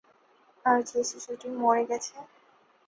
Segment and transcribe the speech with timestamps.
[0.65, 2.15] আর যে শিশুটি মরে গেছে?